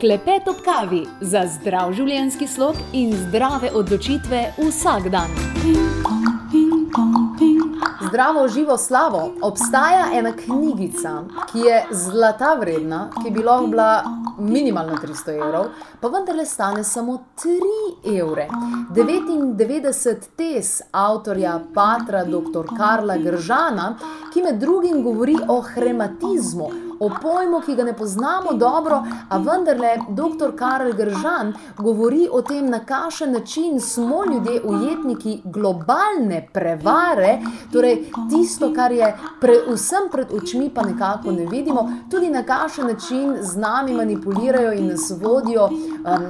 [0.00, 5.32] Klepet ob kavi za zdrav življenjski slog in zdrave odločitve vsak dan.
[8.04, 9.22] Zdravo, živo, slavo.
[9.42, 11.14] Obstaja ena knjigica,
[11.48, 13.88] ki je zlata vredna, ki bi lahko bila
[14.36, 18.50] minimalno 300 evrov, pa vendarle stane samo 3 evre.
[18.92, 22.68] 99 tes avtorja Patra, dr.
[22.76, 23.94] Karla Gržana,
[24.34, 29.98] ki med drugim govori o hematizmu, o pojmu, ki ga ne poznamo dobro, a vendarle
[30.08, 30.56] dr.
[30.56, 37.38] Karl Gržan govori o tem, na kakšen način smo ljudje ujetniki globalne prevare,
[37.72, 39.14] torej tisto, kar je
[39.72, 44.88] vsem pred očmi, pa nekako ne vidimo, tudi na kakšen način z nami manipulirajo in
[44.88, 46.26] nas vodijo um,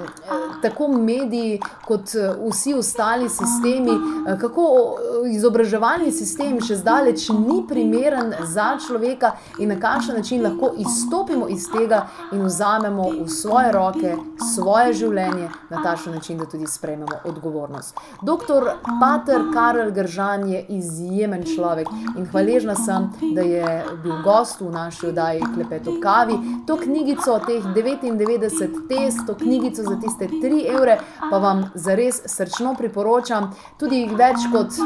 [0.62, 2.10] tako mediji, kot
[2.48, 3.92] vsi ostali sistemi,
[4.40, 4.96] kako
[5.30, 11.48] izobraževalni sistem še zdaleč ni primeren za človeka in na kakšen način lahko lahko izstopimo
[11.48, 14.16] iz tega in vzamemo v svoje roke
[14.54, 17.96] svoje življenje na takšen način, da tudi sprejmemo odgovornost.
[18.22, 24.70] Doktor Pater Karel Gržan je izjemen človek in hvaležna sem, da je bil gost v
[24.70, 26.38] naši oddaji Klepet ob kavi.
[26.66, 30.98] To knjigico, teh 99 test, to knjigico za tiste 3 evre,
[31.30, 33.52] pa vam zares srčno priporočam.
[33.78, 34.80] Tudi več kot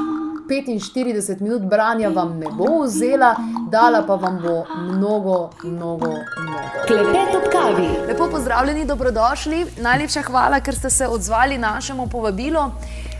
[0.50, 3.34] 45 minut branja vam ne bo vzela,
[3.70, 6.10] dala pa vam bo mnogo, mnogo,
[6.42, 6.86] mnogo.
[6.86, 7.88] Klepet ob kavi.
[8.08, 9.66] Lepo pozdravljeni, dobrodošli.
[9.78, 12.64] Najlepša hvala, ker ste se odzvali našemu povabilu.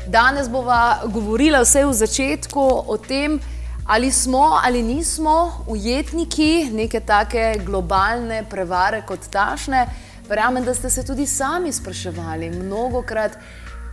[0.07, 3.39] Danes bova govorila vse v začetku o tem,
[3.87, 9.87] ali smo ali nismo ujetniki neke take globalne prevare kot tašne.
[10.29, 13.39] Verjamem, da ste se tudi sami spraševali mnogokrat,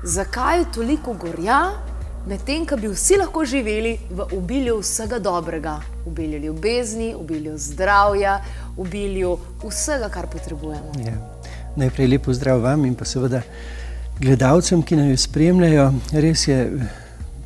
[0.04, 1.62] zakaj toliko gorja,
[2.28, 7.58] medtem ko bi vsi lahko živeli v obilju vsega dobrega, v obilju ljubezni, v obilju
[7.58, 8.42] zdravja,
[8.76, 10.92] v obilju vsega, kar potrebujemo.
[11.06, 11.16] Ja.
[11.76, 13.42] Najprej lepo zdrav vam in pa seveda
[14.20, 15.92] gledalcem, ki nas spremljajo.
[16.12, 16.60] Res je,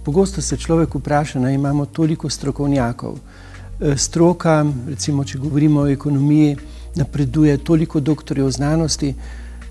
[0.06, 3.20] pogosto se človek vpraša, da imamo toliko strokovnjakov.
[3.81, 6.58] E, stroka, recimo, če govorimo o ekonomiji,
[6.96, 9.14] napreduje toliko doktorjev znanosti,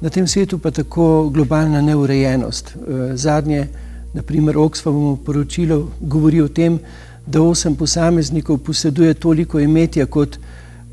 [0.00, 2.76] na tem svetu pa tako globalna neurejenost.
[2.76, 3.68] E, zadnje
[4.14, 6.78] Naprimer, Oxfamovo poročilo govori o tem,
[7.26, 10.38] da osem posameznikov poseduje toliko imetja kot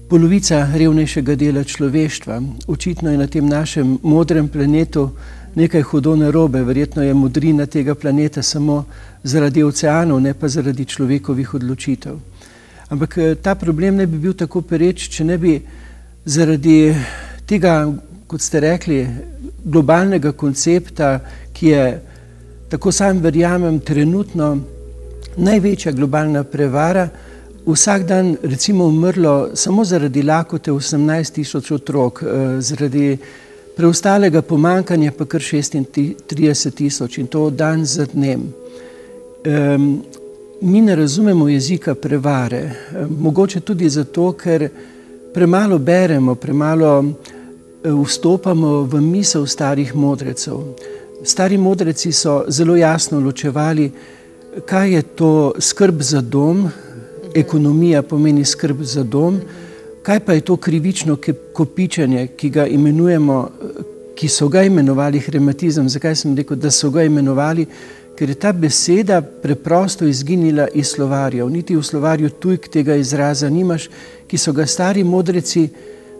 [0.09, 2.41] polovica revnejšega dela človeštva.
[2.67, 5.09] Očitno je na tem našem modrem planetu
[5.55, 8.83] nekaj hudo narobe, verjetno je modrina tega planeta samo
[9.23, 12.19] zaradi oceanov, ne pa zaradi človekovih odločitev.
[12.89, 15.57] Ampak eh, ta problem ne bi bil tako pereč, če ne bi
[16.25, 16.93] zaradi
[17.49, 17.87] tega,
[18.27, 19.01] kot ste rekli,
[19.65, 21.17] globalnega koncepta,
[21.53, 21.83] ki je
[22.69, 24.57] tako sam verjamem, trenutno
[25.37, 27.09] največja globalna prevara.
[27.65, 33.17] Vsak dan recimo umrlo samo zaradi lakote 18 tisoč otrok, eh, zaradi
[33.77, 38.53] preostalega pomankanja pa kar 36 tisoč in to dan za dnem.
[40.61, 42.71] Mi ne razumemo jezika prevare,
[43.19, 44.69] mogoče tudi zato, ker
[45.33, 50.57] premalo beremo, premalo eh, vstopamo v misel starih modrecev.
[51.23, 53.91] Stari modreci so zelo jasno ločevali,
[54.65, 56.69] kaj je to skrb za dom,
[57.35, 59.39] ekonomija pomeni skrb za dom,
[60.03, 61.17] kaj pa je to krivično
[61.53, 63.49] kopičenje, ki ga imenujemo,
[64.15, 65.89] ki so ga imenovali hematizem.
[65.89, 67.65] Zakaj sem rekel, da so ga imenovali?
[68.17, 71.49] Ker je ta beseda preprosto izginila iz slovarjev.
[71.49, 73.89] Niti v slovarju tujk tega izraza nimaš,
[74.27, 75.69] ki so ga stari modreci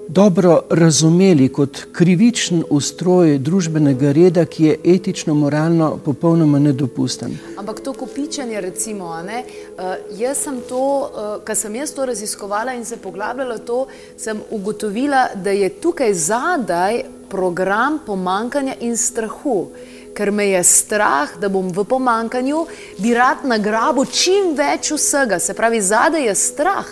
[0.07, 7.37] dobro razumeli kot krivičen ustroj družbenega reda, ki je etično, moralno popolnoma nedopusten.
[7.57, 12.73] Ampak to kopičenje, recimo, ne, uh, jaz sem to, uh, kar sem jaz to raziskovala
[12.73, 13.85] in se poglabljala to,
[14.17, 19.67] sem ugotovila, da je tukaj zadaj program pomankanja in strahu
[20.17, 22.63] ker me je strah, da bom v pomankanju,
[22.97, 25.37] bi rad nagrabil čim več vsega.
[25.39, 26.89] Se pravi, zadaj je strah,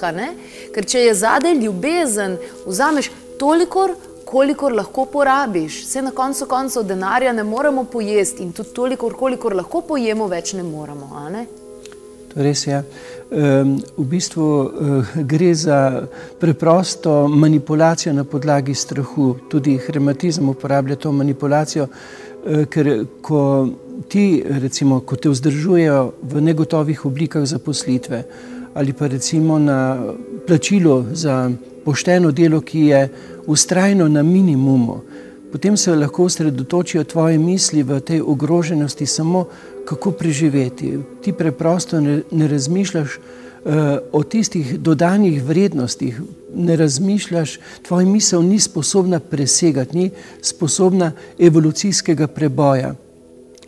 [0.76, 2.38] ker če je zadaj ljubezen,
[2.68, 3.88] vzameš toliko,
[4.26, 5.84] kolikor lahko porabiš.
[5.86, 10.54] Vse na koncu koncev denarja ne moremo pojesti in tudi toliko, kolikor lahko pojemo, več
[10.58, 11.08] ne moremo.
[11.32, 11.46] Ne?
[12.36, 12.82] Res je.
[13.32, 15.80] Um, v bistvu uh, gre za
[16.40, 19.30] preprosto manipulacijo na podlagi strahu.
[19.50, 21.88] Tudi hematizem uporablja to manipulacijo.
[22.46, 23.40] Eh, ker ko
[24.08, 28.20] ti, recimo, ko te vzdržujejo v negotovih oblikah zaposlitve
[28.76, 30.04] ali pa recimo na
[30.48, 31.52] plačilo za
[31.86, 33.10] pošteno delo, ki je
[33.48, 35.00] ustrajno na minimumu,
[35.52, 39.46] potem se lahko osredotočijo tvoje misli v tej ogroženosti samo,
[39.86, 40.98] kako preživeti.
[41.22, 43.20] Ti preprosto ne, ne razmišljaš
[44.12, 46.22] o tistih dodanih vrednostih
[46.56, 50.10] ne razmišljaš, tvoja misel ni sposobna presegati, ni
[50.42, 52.96] sposobna evolucijskega preboja.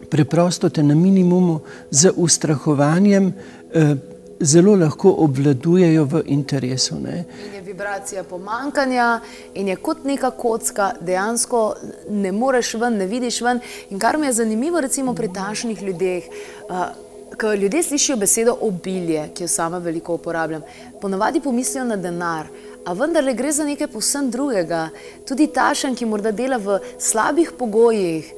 [0.09, 1.59] Preprosto te na minimumu
[1.91, 3.33] z ustrahovanjem
[3.73, 3.95] eh,
[4.39, 6.95] zelo lahko obvladujejo v interesu.
[6.99, 7.25] Ne.
[7.47, 9.19] In je vibracija pomankanja
[9.53, 11.75] in je kot neka kocka, dejansko
[12.09, 13.59] ne moreš ven, ne vidiš ven.
[13.89, 16.23] In kar mi je zanimivo, recimo pri tašnih ljudeh.
[16.69, 16.85] Uh,
[17.37, 20.61] Ko ljudje slišijo besedo obilje, ki jo sama veliko uporabljam,
[21.01, 22.47] ponavadi pomislijo na denar,
[22.85, 24.89] a vendar gre za nekaj povsem drugega.
[25.27, 28.31] Tudi tašen, ki morda dela v slabih pogojih,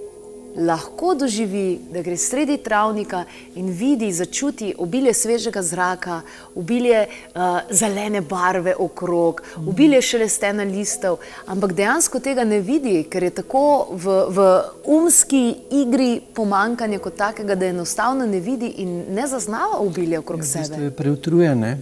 [0.60, 3.24] lahko doživi, da gre sredi travnika
[3.56, 6.22] in vidi, začuti obilje svežega zraka,
[6.56, 7.42] obilje uh,
[7.72, 14.18] zelene barve okrog, obilje šelestena listov, ampak dejansko tega ne vidi, ker je tako v,
[14.30, 14.48] v
[14.86, 15.44] umski
[15.82, 20.84] igri pomankanja kot takega, da enostavno ne vidi in ne zaznava obilje okrog ja, sebe.
[20.84, 21.78] Je preutrujene.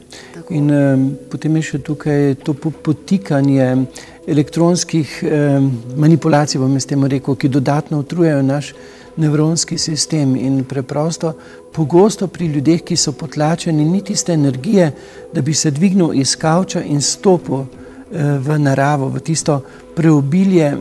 [0.49, 3.87] In um, potem je še tukaj to potikanje
[4.27, 5.59] elektronskih eh,
[5.95, 8.73] manipulacij, bom jaz temu rekel, ki dodatno utrujajo naš
[9.17, 10.35] nevronski sistem.
[10.35, 11.33] In preprosto,
[11.73, 14.91] pogosto pri ljudeh, ki so potlačeni, ni tiste energije,
[15.33, 19.61] da bi se dvignil iz kavča in stopil eh, v naravo, v tisto
[19.95, 20.73] preobilje,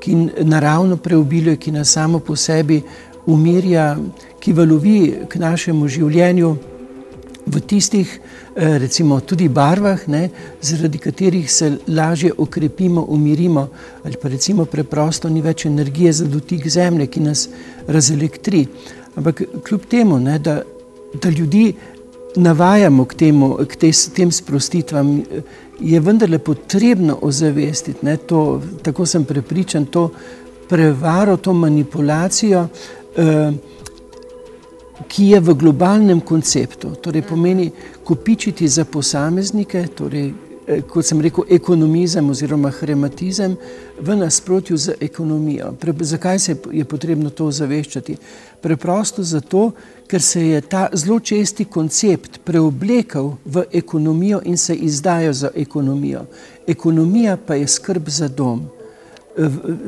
[0.00, 2.82] ki naravno preobilje, ki nas samo po sebi
[3.26, 3.96] umirja,
[4.40, 6.56] ki valovi k našemu življenju
[7.46, 8.20] v tistih,
[8.56, 10.30] eh, recimo, tudi barvah, ne,
[10.62, 13.68] zaradi katerih se lažje okrepimo, umirimo,
[14.04, 17.48] ali pa recimo preprosto ni več energije za dotik zemlje, ki nas
[17.86, 18.66] razelektri.
[19.16, 20.62] Ampak kljub temu, ne, da,
[21.22, 21.72] da ljudi
[22.36, 25.22] navajamo k, temu, k te, tem sprostitvam,
[25.80, 30.10] je vendarle potrebno ozavestiti, ne, to, tako sem prepričan, to
[30.68, 32.68] prevaro, to manipulacijo.
[33.16, 33.54] Uh,
[35.08, 37.70] ki je v globalnem konceptu, torej pomeni
[38.04, 40.32] kopičiti za posameznike, torej,
[40.66, 43.56] eh, kot sem rekel, ekonomizem oziroma hematizem
[44.00, 45.72] v nasprotju z ekonomijo.
[45.80, 48.16] Pre, zakaj se je potrebno to zaveščati?
[48.60, 49.72] Preprosto zato,
[50.06, 56.24] ker se je ta zelo česti koncept preoblekel v ekonomijo in se izdajo za ekonomijo.
[56.66, 58.62] Ekonomija pa je skrb za dom.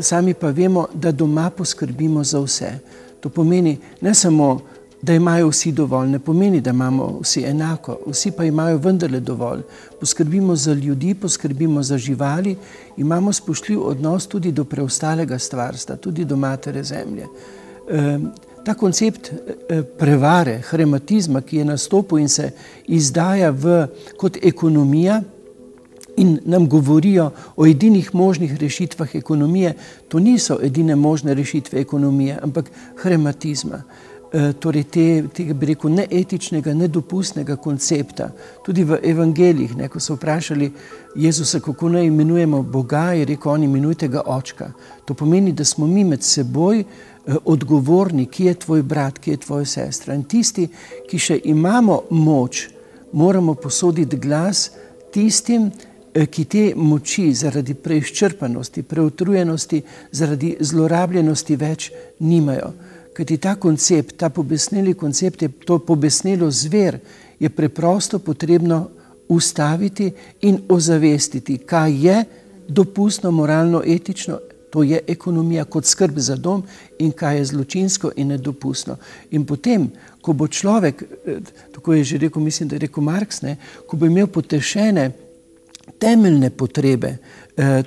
[0.00, 2.78] Sami pa vemo, da doma poskrbimo za vse.
[3.20, 4.60] To pomeni ne samo
[5.02, 9.62] da imajo vsi dovolj, ne pomeni, da imamo vsi enako, vsi pa imajo vendarle dovolj.
[10.00, 12.56] Poskrbimo za ljudi, poskrbimo za živali,
[12.96, 17.26] imamo spoštljiv odnos tudi do preostalega stvarstva, tudi do matere zemlje.
[17.90, 18.18] E,
[18.64, 22.50] ta koncept e, prevare, hematizma, ki je nastopil in se
[22.86, 25.22] izdaja v, kot ekonomija.
[26.16, 29.74] In nam govorijo o edinih možnih rešitvah ekonomije,
[30.08, 32.70] to niso edine možne rešitve ekonomije, ampak
[33.02, 33.82] hematizma.
[34.32, 38.30] Eh, torej te, tega bi rekel neetičnega, nedopustnega koncepta.
[38.64, 40.70] Tudi v evangelijih, ne, ko so vprašali
[41.20, 44.70] Jezusa, kako naj imenujemo Boga, je rekel, on imenujte ga očka.
[45.04, 49.42] To pomeni, da smo mi med seboj eh, odgovorni, ki je tvoj brat, ki je
[49.44, 50.16] tvoja sestra.
[50.16, 50.64] In tisti,
[51.10, 52.70] ki še imamo moč,
[53.12, 54.70] moramo posoditi glas
[55.12, 55.68] tistim,
[56.14, 61.90] eh, ki te moči zaradi preizčrpanosti, preutrujenosti, zaradi zlorabljenosti več
[62.24, 62.72] nimajo.
[63.12, 66.98] Ker ti ta koncept, ta pobesneli koncept, je to pobesnelo zver,
[67.40, 68.88] je preprosto potrebno
[69.28, 72.24] ustaviti in ozavestiti, kaj je
[72.68, 74.38] dopustno, moralno, etično,
[74.72, 76.62] to je ekonomija kot skrb za dom
[76.98, 78.96] in kaj je zločinsko in nedopustno.
[79.30, 79.90] In potem,
[80.20, 81.40] ko bo človek, eh,
[81.72, 85.10] tako je že rekel, mislim, da je rekel Marx, ne, ko bo imel potešene
[85.98, 87.16] temeljne potrebe,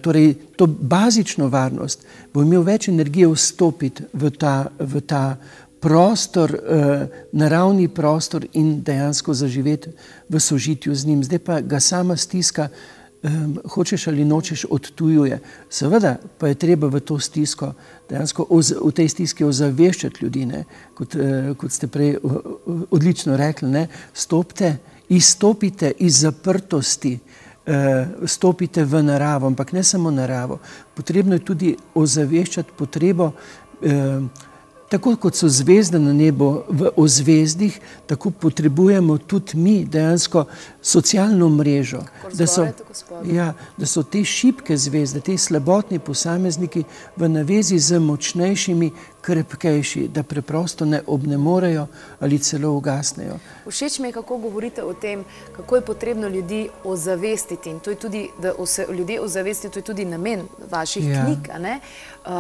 [0.02, 5.24] torej to bazično varnost, bo imel več energije vstopiti v ta, v ta
[5.86, 9.90] prostor, eh, naravni prostor in dejansko zaživeti
[10.30, 11.24] v sožitju z njim.
[11.24, 12.68] Zdaj pa ga sama stiska,
[13.24, 13.30] eh,
[13.70, 15.40] hočeš ali nočeš, odtujuje.
[15.70, 17.74] Seveda pa je treba v to stisko,
[18.10, 18.48] dejansko
[18.86, 20.66] v tej stiski ozaveščati ljudi, ne?
[20.94, 21.16] Kot,
[21.58, 22.18] kot ste prej
[22.92, 23.88] odlično rekli, ne?
[24.14, 24.78] stopite,
[25.10, 27.45] izstopite iz zaprtosti, eh,
[28.26, 30.60] stopite v naravo, ampak ne samo naravo.
[30.94, 33.32] Potrebno je tudi ozaveščati potrebo,
[33.82, 34.22] eh,
[34.90, 40.46] tako kot so zvezde na nebu v ozvezdih, tako potrebujemo tudi mi dejansko
[40.82, 42.04] socialno mrežo.
[42.34, 42.68] Da so,
[43.26, 46.84] ja, da so te šibke zvezde, te slabotni posamezniki
[47.18, 48.92] v navezi z močnejšimi,
[49.26, 51.88] krepkejši, da preprosto ne obnemorejo
[52.20, 53.40] ali celo ugasnejo.
[53.68, 55.24] Všeč mi je, kako govorite o tem,
[55.56, 57.70] kako je potrebno ljudi ozavestiti.
[57.70, 61.26] In to je tudi, da se ljudje ozavestijo, to je tudi namen vaših ja.
[61.26, 61.50] knjig.
[62.26, 62.32] Uh,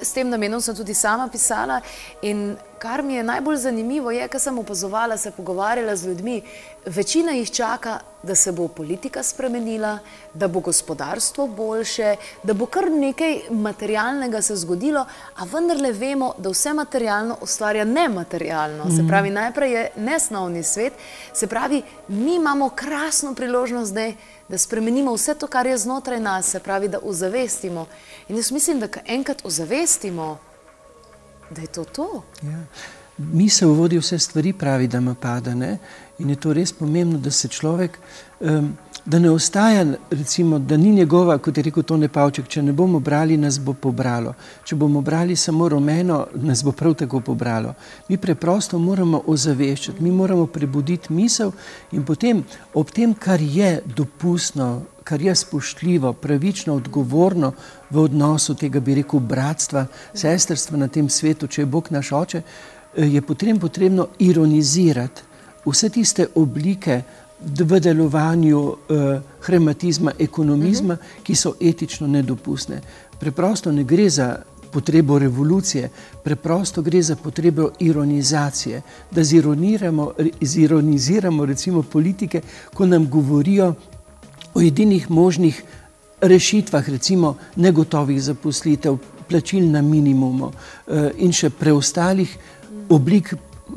[0.00, 1.80] s tem namenom sem tudi sama pisala.
[2.22, 6.40] In kar mi je najbolj zanimivo, je, kar sem opazovala, se pogovarjala z ljudmi.
[6.86, 9.98] Večina jih čaka, da se bo politika spremenila,
[10.34, 16.50] da bo gospodarstvo boljše, da bo kar nekaj materialnega se zgodilo, a vendarle vemo, da
[16.50, 18.90] vse materialno ustvarja nematerialno.
[18.96, 20.92] Se pravi, najprej je nesnovni svet,
[21.32, 24.14] se pravi, mi imamo krasno priložnost zdaj,
[24.48, 27.86] da spremenimo vse to, kar je znotraj nas, se pravi, da ozavestimo.
[28.28, 30.38] In jaz mislim, da enkrat ozavestimo,
[31.54, 32.22] da je to to.
[32.42, 32.64] Ja.
[33.18, 35.54] Misel vodi vse stvari, pravi, da ima pada.
[35.54, 35.78] Ne?
[36.18, 37.98] In je to res pomembno, da se človek,
[38.40, 38.72] um,
[39.04, 43.00] da ne ostaja, recimo, da ni njegova, kot je rekel Tone Pavček, če ne bomo
[43.00, 44.34] brali, nas bo pobralo.
[44.64, 47.74] Če bomo brali samo rumeno, nas bo prav tako pobralo.
[48.08, 51.50] Mi preprosto moramo ozaveščati, mi moramo prebuditi misel
[51.92, 57.52] in potem ob tem, kar je dopustno, kar je spoštljivo, pravično, odgovorno
[57.90, 62.42] v odnosu tega, bi rekel, bratstva, sestrstva na tem svetu, če je Bog naš oče,
[62.96, 65.22] je potem potrebno ironizirati
[65.66, 67.02] vse tiste oblike
[67.42, 68.76] v delovanju uh,
[69.46, 71.22] hematizma, ekonomizma, uh -huh.
[71.22, 72.80] ki so etično nedopustne.
[73.18, 75.90] Preprosto ne gre za potrebo revolucije,
[76.22, 82.40] preprosto gre za potrebo ironizacije, da zironiramo, zironiziramo recimo politike,
[82.74, 83.74] ko nam govorijo
[84.54, 85.62] o edinih možnih
[86.20, 88.96] rešitvah, recimo negotovih zaposlitev,
[89.28, 90.54] plačil na minimumu uh,
[91.16, 92.38] in še preostalih
[92.88, 93.34] oblik,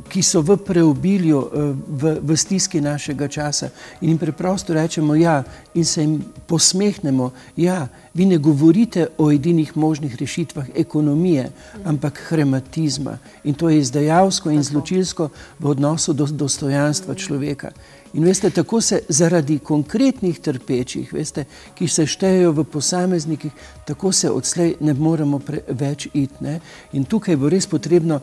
[0.10, 1.40] ki so v preobilju,
[1.88, 3.70] v, v stiski našega časa.
[4.02, 5.44] In jim preprosto rečemo, ja,
[5.74, 11.50] in se jim posmehnemo, ja, vi ne govorite o edinih možnih rešitvah ekonomije,
[11.86, 13.18] ampak hematizma.
[13.44, 17.72] In to je izdajalsko in zločilsko v odnosu do dostojanstva človeka.
[18.16, 21.44] In veste, tako se zaradi konkretnih trpečih, veste,
[21.76, 23.52] ki se štejejo v posameznikih,
[23.86, 26.56] tako se odslej ne moremo več iti.
[26.94, 28.22] In tukaj bo res potrebno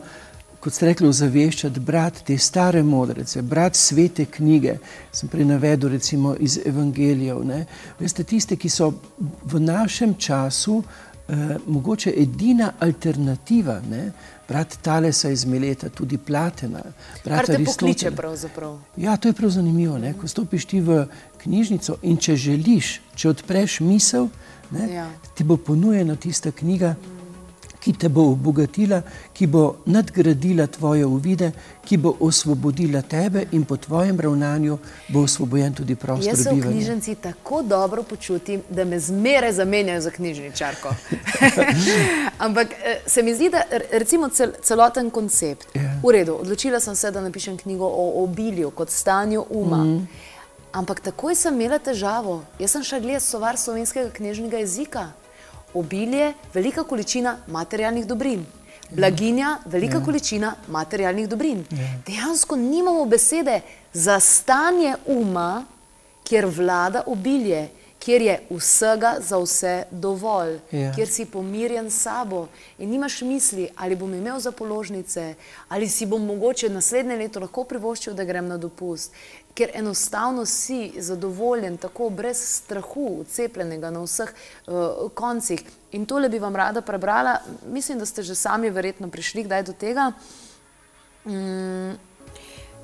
[0.63, 4.77] kot ste rekli, ozaveščati, brati te stare modrece, brati svete knjige.
[5.11, 7.41] Sem prej navedel, recimo iz Evangelijev.
[7.43, 7.65] Ne?
[7.99, 13.81] Veste, tiste, ki so v našem času eh, mogoče edina alternativa.
[13.89, 14.05] Ne?
[14.47, 16.83] Brati Talesa iz Mileta, tudi Platena.
[17.23, 18.77] Te pokliče pravzaprav.
[18.97, 19.97] Ja, to je prav zanimivo.
[19.97, 20.13] Ne?
[20.19, 21.03] Ko stopiš ti v
[21.43, 24.29] knjižnico in če želiš, če odpreš misel,
[24.71, 25.09] ne, ja.
[25.35, 26.95] ti bo ponujena tista knjiga.
[26.95, 27.22] Mm
[27.83, 29.01] ki te bo obogatila,
[29.33, 31.51] ki bo nadgradila tvoje uvide,
[31.85, 34.77] ki bo osvobodila tebe in po tvojem ravnanju
[35.09, 36.29] bo osvobojen tudi prostor.
[36.31, 40.93] Jaz se v knjižnici tako dobro počutim, da me zmeraj zamenjajo za knjižničarko.
[42.45, 45.83] Ampak eh, se mi zdi, da recimo cel, celoten koncept, yeah.
[45.83, 45.99] Ja.
[46.03, 49.83] v redu, odločila sem se, da napišem knjigo o obilju kot stanju uma.
[49.83, 50.07] Mm.
[50.71, 52.43] Ampak takoj sem imela težavo.
[52.59, 55.11] Jaz sem šla gledati sovar slovenskega knjižnega jezika
[55.73, 58.45] obilje, velika količina materialnih dobrin.
[58.91, 60.05] Blaginja, velika ja.
[60.05, 61.65] količina materialnih dobrin.
[61.71, 61.77] Ja.
[62.07, 63.61] Dejansko nimamo besede
[63.93, 65.65] za stanje uma,
[66.23, 70.91] kjer vlada obilje, kjer je vsega za vse dovolj, ja.
[70.95, 75.35] kjer si pomirjen s sabo in nimaš misli, ali bom imel za položnice,
[75.69, 79.13] ali si bom mogoče naslednje leto lahko privoščil, da grem na dopust
[79.53, 84.33] ker enostavno si zadovoljen, tako brez strahu, ucepljenega na vseh
[84.67, 85.61] uh, koncih.
[85.91, 87.37] In tole bi vam rada prebrala,
[87.69, 90.11] mislim, da ste že sami verjetno prišli kdaj do tega.
[91.25, 91.92] Mm.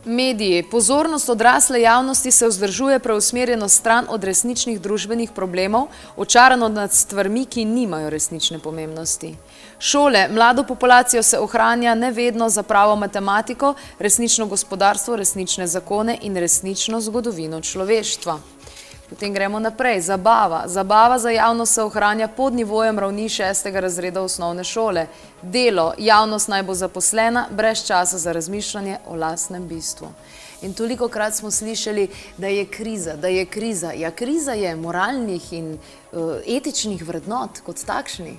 [0.09, 0.63] Mediji.
[0.63, 5.87] Pozornost odrasle javnosti se vzdržuje preusmerjeno stran od resničnih družbenih problemov,
[6.17, 9.35] očarano nad stvarmi, ki nimajo resnične pomembnosti.
[9.79, 17.01] Šole, mlado populacijo se ohranja nevedno za pravo matematiko, resnično gospodarstvo, resnične zakone in resnično
[17.01, 18.39] zgodovino človeštva.
[19.09, 20.01] Potem gremo naprej.
[20.01, 20.63] Zabava.
[20.67, 25.07] Zabava za javnost se ohranja pod nivojem ravni šestega razreda osnovne šole.
[25.41, 25.93] Delo.
[25.97, 30.07] Javnost naj bo zaposlena, brez časa za razmišljanje o lastnem bistvu.
[30.61, 33.91] In toliko krat smo slišali, da je kriza, da je kriza.
[33.91, 35.77] Ja, kriza je moralnih in
[36.11, 38.37] uh, etičnih vrednot kot takšnih.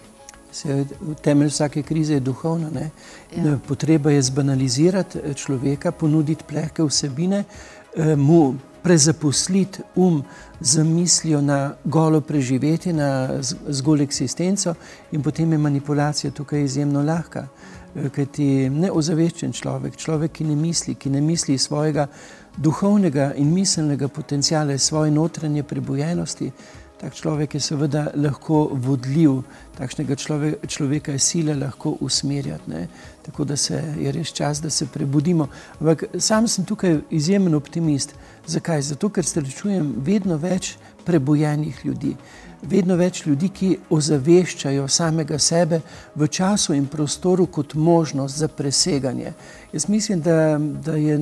[0.53, 0.85] Se,
[1.23, 2.69] temelj vsake krize je duhovna.
[3.37, 3.59] Ja.
[3.69, 7.45] Potreba je zbanalizirati eh, človeka, ponuditi plehke vsebine,
[7.97, 10.23] eh, mu prezaposliti um
[10.61, 13.29] z mislijo na golo preživetje, na
[13.69, 14.75] zgolj eksistenco,
[15.13, 17.47] in potem je manipulacija tukaj izjemno lahka.
[17.95, 22.07] Eh, Ker ti neozaveščen človek, človek, ki ne misli, ki ne misli svojega
[22.57, 26.51] duhovnega in miselnega potencijala, svoje notranje prebojenosti,
[27.01, 29.41] tak človek je seveda lahko vodljiv,
[29.79, 32.71] takšnega človeka, človeka je sila lahko usmerjati.
[32.71, 32.89] Ne?
[33.25, 35.49] Tako da se je res čas, da se prebudimo.
[35.81, 38.15] Ampak sam sem tukaj izjemen optimist.
[38.47, 38.83] Zakaj?
[38.83, 42.15] Zato, ker srečujem vedno več prebojenih ljudi.
[42.63, 45.81] Vedno več ljudi, ki ozaveščajo samega sebe
[46.15, 49.33] v času in prostoru kot možnost za preseganje.
[49.73, 51.17] Jaz mislim, da, da, je,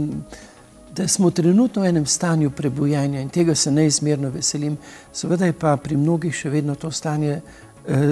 [0.96, 4.76] da smo trenutno v enem stanju prebojenja in tega se neizmerno veselim.
[5.12, 7.40] Seveda je pa pri mnogih še vedno to stanje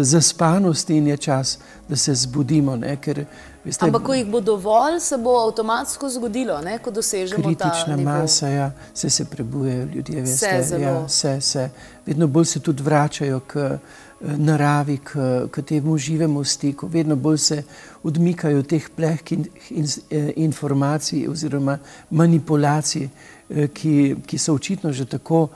[0.01, 2.77] zaspanosti in je čas, da se zbudimo.
[2.77, 3.25] Ne, ker,
[3.65, 8.49] veste, Ampak, ko jih bo dovolj, se bo avtomatsko zgodilo, ne, ko dosežemo kritična masa,
[8.49, 10.21] ja, se, se prebujajo ljudje.
[10.21, 11.71] Veste, se, ja, se, se.
[12.07, 13.79] Vedno bolj se tudi vračajo k eh,
[14.21, 15.13] naravi, k,
[15.51, 17.63] k temu živemu stiku, vedno bolj se
[18.03, 21.79] odmikajo teh plehkih in, in, eh, informacij oziroma
[22.11, 23.09] manipulacij,
[23.51, 25.49] eh, ki, ki so očitno že tako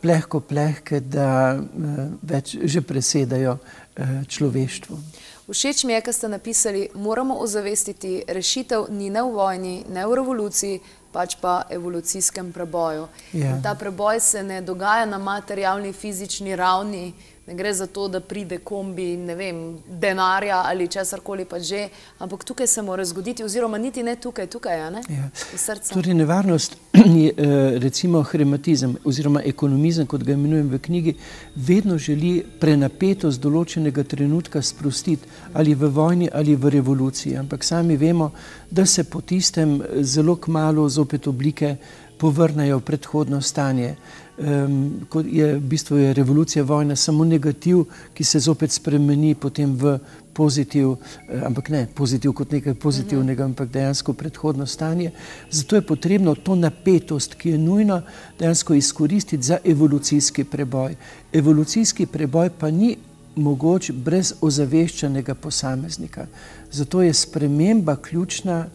[0.00, 1.58] plehko plehke, da
[2.22, 3.58] več že presedajo
[4.28, 4.98] človeštvo.
[5.52, 10.14] Všeč mi je, kar ste napisali, moramo ozavestiti, rešitev ni ne v vojni, ne v
[10.16, 10.78] revoluciji,
[11.12, 13.08] pač pa evolucijskem preboju.
[13.36, 13.58] Ja.
[13.62, 17.12] Ta preboj se ne dogaja na materialni, fizični ravni,
[17.46, 22.44] ne gre za to, da pride kombi vem, denarja ali česar koli pa že, ampak
[22.44, 25.02] tukaj se mora zgoditi, oziroma niti ne tukaj, tukaj je ne?
[25.08, 25.30] ja.
[25.34, 25.94] srce.
[25.94, 26.76] Torej, nevarnost
[27.22, 31.14] je eh, recimo hematizem oziroma ekonomizem, kot ga imenujem v knjigi,
[31.56, 38.30] vedno želi prenapetost določenega trenutka sprostiti ali v vojni ali v revoluciji, ampak sami vemo,
[38.70, 41.76] da se po tistem zelo kmalo zopet oblike
[42.22, 43.96] povrnejo v predhodno stanje
[44.38, 47.84] um, je v bistvu je revolucija, vojna, samo negativ,
[48.14, 49.98] ki se zopet spremeni potem v
[50.32, 50.96] pozitiv,
[51.28, 55.10] eh, ampak ne pozitiv kot nekaj pozitivnega, ampak dejansko predhodno stanje.
[55.50, 58.02] Zato je potrebno to napetost, ki je nujna,
[58.38, 60.96] dejansko izkoristiti za evolucijski preboj.
[61.32, 62.96] Evolucijski preboj pa ni
[63.36, 66.26] mogoč brez ozaveščenega posameznika.
[66.70, 68.66] Zato je sprememba ključna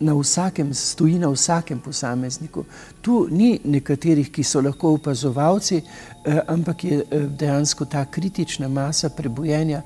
[0.00, 2.64] na vsakem, stoji na vsakem posamezniku.
[3.00, 5.82] Tu ni nekaterih, ki so lahko opazovalci,
[6.24, 9.82] eh, ampak je eh, dejansko ta kritična masa prebojenja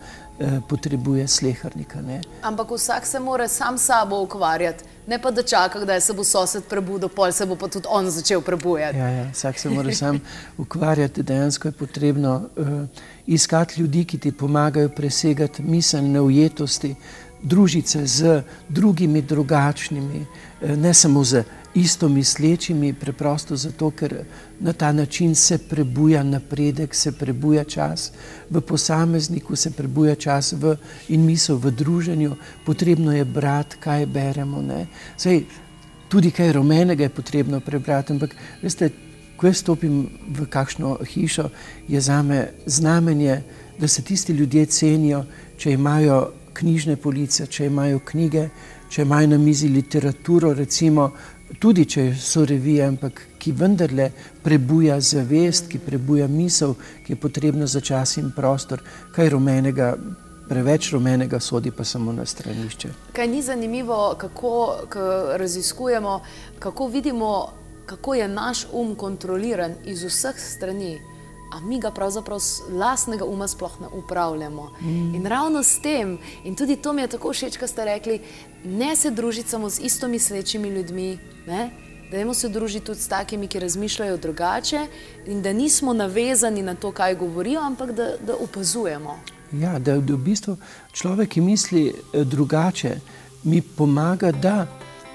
[0.69, 2.01] potrebuje slehrnika.
[2.01, 2.21] Ne?
[2.43, 6.65] Ampak vsak se mora sam sabo ukvarjati, ne pa da čaka, da se bo sosed
[6.69, 8.99] prebudil, pol se bo pa tudi on začel prebujati.
[8.99, 10.21] Ja, ja, vsak se mora sam
[10.65, 12.67] ukvarjati, dejansko je potrebno uh,
[13.27, 16.95] iskati ljudi, ki ti pomagajo presegati miselne ujetosti,
[17.43, 20.27] družiti se z drugimi, drugačnimi,
[20.63, 24.25] eh, ne samo z isto mislečimi, preprosto zato, ker
[24.61, 28.13] na ta način se prebuja napredek, se prebuja čas
[28.51, 30.77] v posamezniku, se prebuja čas v,
[31.09, 32.37] in misel v druženju.
[32.67, 34.65] Potrebno je brati, kaj beremo.
[35.17, 35.45] Sej,
[36.09, 38.91] tudi kaj rumenega je potrebno prebrati, ampak veste,
[39.37, 41.49] ko jaz stopim v kakšno hišo,
[41.89, 43.43] je za me znamenje,
[43.79, 45.25] da se tisti ljudje cenijo,
[45.57, 48.49] če imajo knjižne police, če imajo knjige,
[48.91, 51.11] če imajo na mizi literaturo, recimo,
[51.59, 54.11] tudi če so revije, ampak ki vendarle
[54.43, 56.75] prebuja zavest, ki prebuja misel,
[57.07, 58.83] ki je potrebna za čas in prostor,
[59.15, 59.95] kaj rumenega.
[60.51, 62.89] Preveč rumenega sodi pa samo na stranišče.
[63.15, 64.55] Kaj ni zanimivo, kako
[65.39, 66.17] raziskujemo,
[66.59, 67.53] kako vidimo,
[67.87, 70.97] kako je naš um kontroliran iz vseh strani
[71.51, 74.71] a mi ga pravzaprav z lastnega uma sploh ne upravljamo.
[74.81, 75.15] Mm.
[75.15, 78.21] In ravno s tem, in tudi to mi je tako všeč, kar ste rekli,
[78.65, 81.71] ne se družiti samo z isto mislečimi ljudmi, ne?
[82.11, 84.87] da se družiti tudi s takimi, ki razmišljajo drugače,
[85.27, 89.19] in da nismo navezani na to, kaj govorijo, ampak da, da opazujemo.
[89.53, 90.57] Ja, da, da v bistvu
[90.93, 92.97] človek, ki misli eh, drugače,
[93.45, 94.67] mi pomaga, da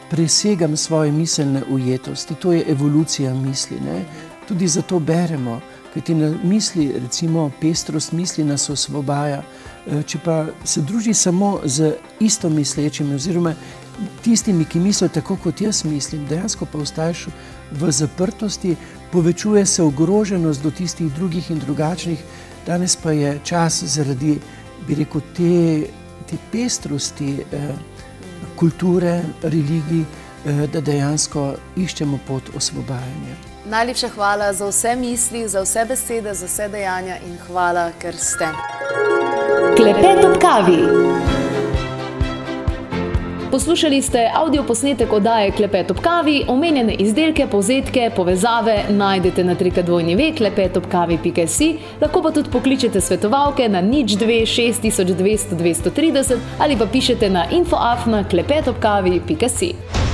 [0.09, 2.35] presegam svoje miselne ujetosti.
[2.35, 3.79] To je evolucija misli.
[3.79, 4.05] Ne?
[4.47, 5.61] Tudi zato beremo.
[5.95, 9.43] Ker ti na misli, recimo, pestrost misli nas osvobaja.
[9.87, 13.53] Eh, če pa se druži samo z isto mislečimi, oziroma
[14.23, 17.27] tistimi, ki mislijo tako, kot jaz mislim, dejansko pa ostaješ
[17.71, 18.75] v zaprtosti,
[19.11, 22.19] povečuje se ogroženost do tistih drugih in drugačnih.
[22.67, 24.39] Danes pa je čas zaradi,
[24.87, 25.87] bi rekel, te,
[26.27, 27.71] te pestrosti eh,
[28.59, 33.54] kulture, religij, eh, da dejansko iščemo pot osvobajanja.
[33.69, 38.45] Najlepša hvala za vse misli, za vse besede, za vse dejanja in hvala, ker ste.
[39.77, 40.77] Klepet ob kavi.
[43.51, 50.15] Poslušali ste avdio posnetek oddaje Klepet ob kavi, omenjene izdelke, povzetke, povezave najdete na trikadvojni
[50.15, 57.49] ve klepetobkavi.si, lahko pa tudi pokličete svetovalke na nič 26200 230 ali pa pišete na
[57.49, 60.04] infoafna klepetobkavi.si.